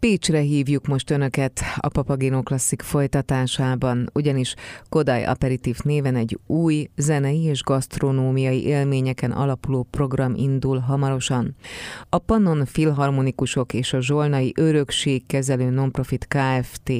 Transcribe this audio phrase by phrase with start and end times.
[0.00, 4.54] Pécsre hívjuk most Önöket a Papagino Klasszik folytatásában, ugyanis
[4.88, 11.54] Kodály Aperitív néven egy új zenei és gasztronómiai élményeken alapuló program indul hamarosan.
[12.08, 16.92] A Pannon Filharmonikusok és a Zsolnai Örökség kezelő Nonprofit Kft.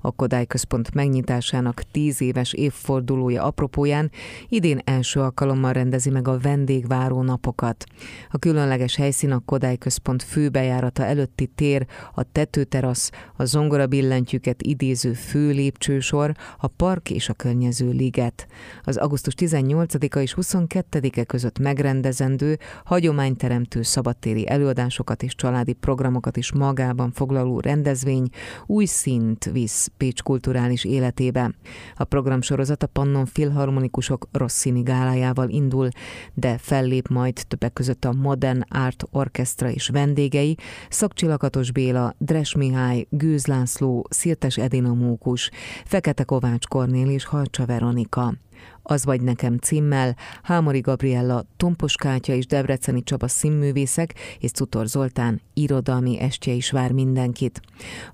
[0.00, 4.10] a Kodály Központ megnyitásának tíz éves évfordulója apropóján
[4.48, 7.84] idén első alkalommal rendezi meg a vendégváró napokat.
[8.30, 15.12] A különleges helyszín a Kodály Központ főbejárata előtti tér, a tetőterasz, a zongora billentyűket idéző
[15.12, 18.46] fő lépcsősor, a park és a környező liget.
[18.84, 27.10] Az augusztus 18-a és 22-e között megrendezendő, hagyományteremtő szabadtéri előadásokat és családi programokat is magában
[27.10, 28.28] foglaló rendezvény
[28.66, 31.54] új szint visz Pécs kulturális életébe.
[31.96, 35.88] A programsorozat a Pannon Filharmonikusok Rossini gálájával indul,
[36.34, 40.56] de fellép majd többek között a Modern Art Orchestra és vendégei,
[40.88, 45.50] Szakcsilakatos Béla, Dres Mihály, Gőz László, Szirtes Edina Mókus,
[45.84, 48.34] Fekete Kovács Kornél és Halcsa Veronika.
[48.82, 55.40] Az vagy nekem címmel Hámori Gabriella, Tompos Kátya és Debreceni Csaba színművészek és Cutor Zoltán
[55.54, 57.60] irodalmi estje is vár mindenkit.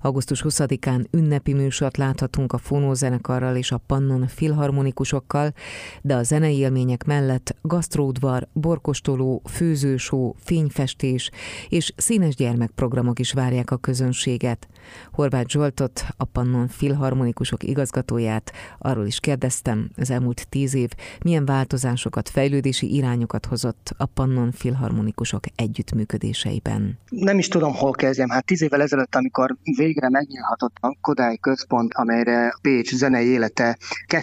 [0.01, 5.53] Augusztus 20-án ünnepi műsort láthatunk a fonózenekarral és a Pannon filharmonikusokkal,
[6.01, 11.29] de a zenei élmények mellett gasztródvar, borkostoló, főzősó, fényfestés
[11.69, 14.67] és színes gyermekprogramok is várják a közönséget.
[15.11, 20.89] Horváth Zsoltot, a Pannon filharmonikusok igazgatóját arról is kérdeztem az elmúlt tíz év
[21.23, 26.99] milyen változásokat, fejlődési irányokat hozott a Pannon filharmonikusok együttműködéseiben.
[27.09, 28.29] Nem is tudom, hol kezdjem.
[28.29, 33.77] Hát tíz évvel ezelőtt, amikor végre megnyílhatott a Kodály Központ, amelyre Pécs zenei élete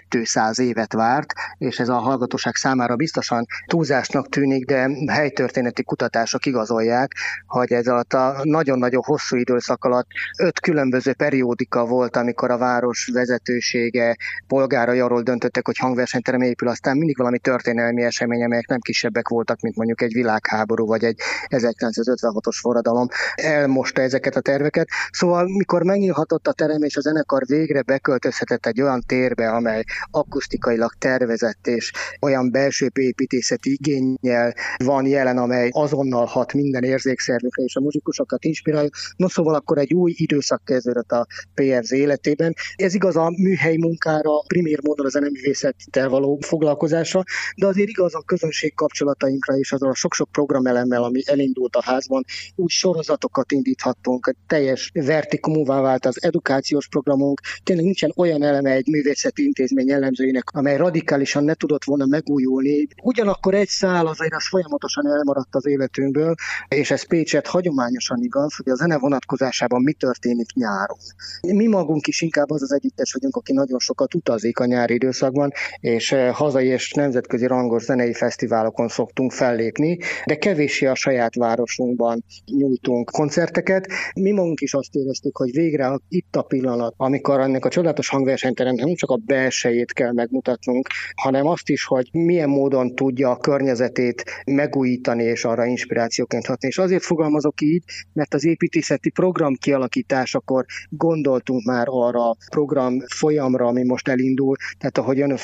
[0.08, 7.12] 200 évet várt, és ez a hallgatóság számára biztosan túlzásnak tűnik, de helytörténeti kutatások igazolják,
[7.46, 10.06] hogy ez alatt a nagyon-nagyon hosszú időszak alatt
[10.38, 14.16] öt különböző periódika volt, amikor a város vezetősége
[14.46, 15.78] polgárai arról döntöttek, hogy
[16.26, 20.86] hangversenyterem épül, aztán mindig valami történelmi esemény, amelyek nem kisebbek voltak, mint mondjuk egy világháború
[20.86, 24.88] vagy egy 1956-os forradalom, elmosta ezeket a terveket.
[25.10, 30.92] Szóval, mikor megnyílhatott a terem és a zenekar végre beköltözhetett egy olyan térbe, amely akusztikailag
[30.98, 34.54] tervezett és olyan belső építészeti igényel
[34.84, 38.88] van jelen, amely azonnal hat minden érzékszervükre és a muzsikusokat inspirálja.
[39.16, 42.54] No szóval akkor egy új időszak kezdődött a PFZ életében.
[42.76, 47.22] Ez igaz a műhely munkára, primér módon a zeneművészettel való foglalkozásra,
[47.56, 52.24] de azért igaz a közönség kapcsolatainkra és azon a sok-sok programelemmel, ami elindult a házban.
[52.54, 57.40] Úgy sorozatokat indíthattunk, teljes vertikumúvá vált az edukációs programunk.
[57.62, 62.86] Tényleg nincsen olyan eleme egy művészeti intézmény jellemzőinek, amely radikálisan ne tudott volna megújulni.
[63.02, 66.34] Ugyanakkor egy szál azért az folyamatosan elmaradt az életünkből,
[66.68, 70.98] és ez Pécset hagyományosan igaz, hogy a zene vonatkozásában mi történik nyáron.
[71.40, 75.52] Mi magunk is inkább az az együttes vagyunk, aki nagyon sokat utazik a nyári időszakban,
[75.80, 82.24] és eh, hazai és nemzetközi rangos zenei fesztiválokon szoktunk fellépni, de kevéssé a saját városunkban
[82.44, 83.86] nyújtunk koncerteket.
[84.14, 88.84] Mi magunk is azt éreztük, hogy végre itt a pillanat, amikor ennek a csodálatos hangversenyteremnek
[88.84, 94.24] nem csak a belsejét kell megmutatnunk, hanem azt is, hogy milyen módon tudja a környezetét
[94.46, 96.68] megújítani és arra inspirációként hatni.
[96.68, 103.66] És azért fogalmazok így, mert az építészeti program kialakításakor gondoltunk már arra a program folyamra,
[103.66, 105.36] ami most elindul, tehát ahogy ön a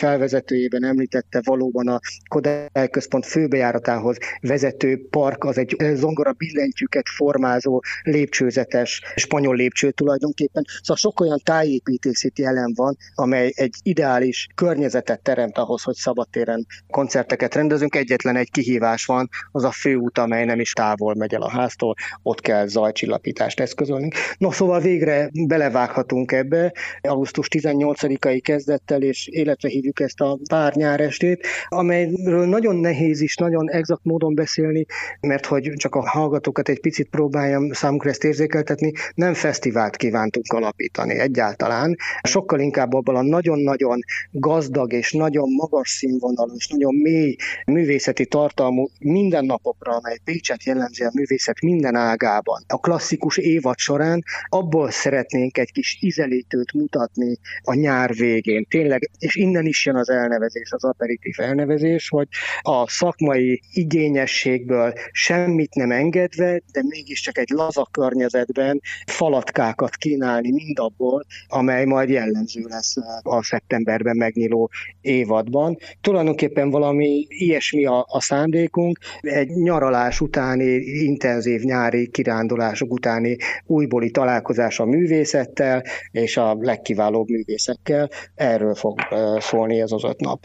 [0.52, 9.02] felvezetőjében említette, valóban a Kodály Központ főbejáratához vezető park az egy zongora billentyűket formázó lépcsőzetes
[9.14, 10.64] spanyol lépcső tulajdonképpen.
[10.80, 17.54] Szóval sok olyan tájépítészeti elem van, amely egy ideális környezetet teremt ahhoz, hogy szabadtéren koncerteket
[17.54, 17.94] rendezünk.
[17.94, 21.94] Egyetlen egy kihívás van, az a főút, amely nem is távol megy el a háztól,
[22.22, 24.10] ott kell zajcsillapítást eszközölni.
[24.38, 26.72] No, szóval végre belevághatunk ebbe.
[27.00, 33.70] Augusztus 18-ai kezdettel, és életre hívjuk ezt a pár nyárestét, amelyről nagyon nehéz is, nagyon
[33.70, 34.86] exakt módon beszélni,
[35.20, 41.18] mert hogy csak a hallgatókat egy picit próbáljam számukra ezt érzékeltetni, nem fesztivált kívántunk alapítani
[41.18, 41.96] egyáltalán.
[42.22, 43.98] Sokkal inkább abban a nagyon-nagyon
[44.30, 47.36] gazdag és nagyon magas színvonalú és nagyon mély
[47.66, 52.64] művészeti tartalmú mindennapokra, amely Pécset jellemzi a művészet minden ágában.
[52.66, 58.66] A klasszikus évad során abból szeretnénk egy kis ízelítőt mutatni a nyár végén.
[58.68, 62.28] Tényleg, és innen is jön az elnevezés, az aperitív elnevezés, hogy
[62.60, 71.84] a szakmai igényességből semmit nem engedve, de mégiscsak egy laza környezetben falatkákat kínálni mindabból, amely
[71.84, 74.70] majd jellemző lesz a szeptemberben megnyíló
[75.00, 75.76] évadban.
[76.00, 83.36] Tulajdonképpen valami ilyesmi a, a szándékunk, egy nyaralás utáni, intenzív nyári kirándulások utáni
[83.66, 88.10] újbóli találkozás a művészettel és a legkiválóbb művészekkel.
[88.34, 88.98] Erről fog
[89.38, 90.40] szólni ez az öt nap.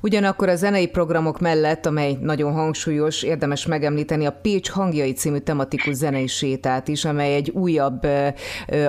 [0.00, 5.94] Ugyanakkor a zenei programok mellett, amely nagyon hangsúlyos, érdemes megemlíteni a Pécs hangjai című tematikus
[5.94, 8.06] zenei sétát is, amely egy újabb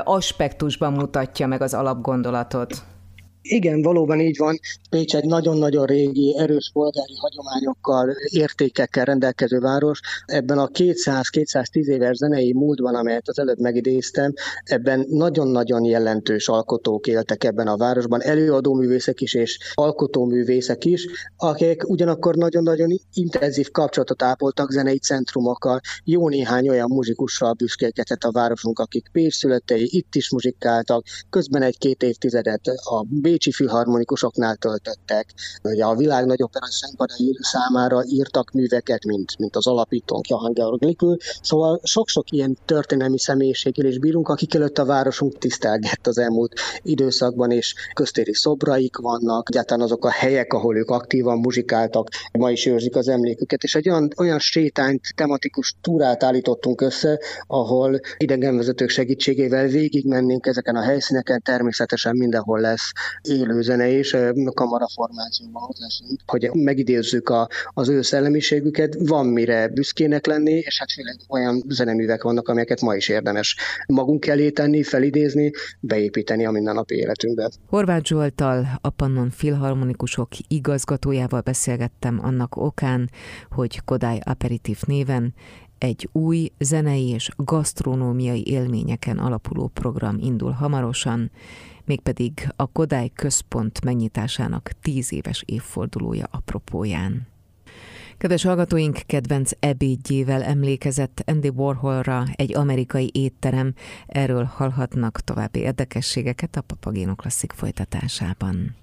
[0.04, 2.84] aspektusban mutatja meg az alapgondolatot.
[3.50, 4.60] Igen, valóban így van.
[4.90, 10.00] Pécs egy nagyon-nagyon régi, erős polgári hagyományokkal, értékekkel rendelkező város.
[10.26, 14.34] Ebben a 200-210 éves zenei múltban, amelyet az előbb megidéztem,
[14.64, 21.08] ebben nagyon-nagyon jelentős alkotók éltek ebben a városban, előadóművészek is és alkotóművészek is,
[21.38, 25.80] akik ugyanakkor nagyon-nagyon intenzív kapcsolatot ápoltak zenei centrumokkal.
[26.04, 32.04] Jó néhány olyan muzsikussal büszkélkedett a városunk, akik Pécs születei, itt is muzsikáltak, közben egy-két
[32.04, 33.06] évtizedet a
[33.38, 35.34] Bécsi filharmonikusoknál töltöttek.
[35.64, 41.18] Ugye a világ nagyobb színpadai számára írtak műveket, mint, mint az alapítónk Johann Georg Likül.
[41.42, 47.52] Szóval sok-sok ilyen történelmi személyiséggel is bírunk, akik előtt a városunk tisztelgett az elmúlt időszakban,
[47.52, 52.96] és köztéri szobraik vannak, egyáltalán azok a helyek, ahol ők aktívan muzsikáltak, ma is őrzik
[52.96, 60.46] az emléküket, és egy olyan, olyan sétányt, tematikus túrát állítottunk össze, ahol idegenvezetők segítségével végigmennénk
[60.46, 62.92] ezeken a helyszíneken, természetesen mindenhol lesz
[63.30, 64.18] élőzene és
[64.54, 70.92] kamaraformációban ott leszünk, hogy megidézzük a, az ő szellemiségüket, van mire büszkének lenni, és hát
[70.92, 73.58] főleg olyan zeneművek vannak, amelyeket ma is érdemes
[73.88, 77.50] magunk elé tenni, felidézni, beépíteni a mindennapi életünkbe.
[77.68, 83.10] Horváth Zsoltal, a Pannon Filharmonikusok igazgatójával beszélgettem annak okán,
[83.50, 85.34] hogy Kodály Aperitív néven
[85.78, 91.32] egy új zenei és gasztronómiai élményeken alapuló program indul hamarosan,
[91.86, 97.28] mégpedig a Kodály Központ megnyitásának tíz éves évfordulója apropóján.
[98.18, 103.74] Kedves hallgatóink kedvenc ebédjével emlékezett Andy Warholra egy amerikai étterem.
[104.08, 108.76] Erről hallhatnak további érdekességeket a Papagéno Klasszik folytatásában.